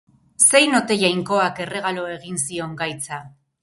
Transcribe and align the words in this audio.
Zein 0.47 0.77
ote 0.77 0.97
jainkoak 1.03 1.63
erregalo 1.69 2.09
egin 2.19 2.45
zion 2.49 2.79
gaitza? 2.85 3.27